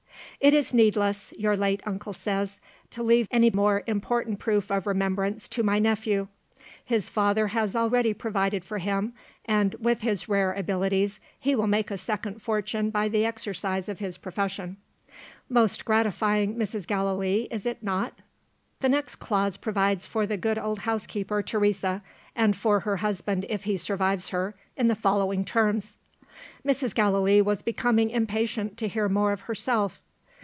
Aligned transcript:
'It 0.43 0.55
is 0.55 0.73
needless' 0.73 1.31
(your 1.37 1.55
late 1.55 1.83
uncle 1.85 2.13
says) 2.13 2.59
'to 2.89 3.03
leave 3.03 3.27
any 3.29 3.51
more 3.51 3.83
important 3.85 4.39
proof 4.39 4.71
of 4.71 4.87
remembrance 4.87 5.47
to 5.47 5.61
my 5.61 5.77
nephew. 5.77 6.27
His 6.83 7.11
father 7.11 7.49
has 7.49 7.75
already 7.75 8.15
provided 8.15 8.65
for 8.65 8.79
him; 8.79 9.13
and, 9.45 9.75
with 9.79 10.01
his 10.01 10.27
rare 10.27 10.51
abilities, 10.53 11.19
he 11.39 11.53
will 11.53 11.67
make 11.67 11.91
a 11.91 11.97
second 11.97 12.41
fortune 12.41 12.89
by 12.89 13.07
the 13.07 13.23
exercise 13.23 13.87
of 13.87 13.99
his 13.99 14.17
profession.' 14.17 14.77
Most 15.47 15.85
gratifying, 15.85 16.55
Mrs. 16.55 16.87
Gallilee, 16.87 17.47
is 17.51 17.67
it 17.67 17.83
nor? 17.83 18.09
The 18.79 18.89
next 18.89 19.17
clause 19.17 19.57
provides 19.57 20.07
for 20.07 20.25
the 20.25 20.37
good 20.37 20.57
old 20.57 20.79
housekeeper 20.79 21.43
Teresa, 21.43 22.01
and 22.35 22.55
for 22.55 22.79
her 22.79 22.97
husband 22.97 23.45
if 23.47 23.65
he 23.65 23.77
survives 23.77 24.29
her, 24.29 24.55
in 24.75 24.87
the 24.87 24.95
following 24.95 25.45
terms" 25.45 25.97
Mrs. 26.65 26.95
Gallilee 26.95 27.43
was 27.43 27.61
becoming 27.61 28.09
impatient 28.09 28.75
to 28.77 28.87
hear 28.87 29.07
more 29.07 29.31
of 29.33 29.41
herself. 29.41 30.01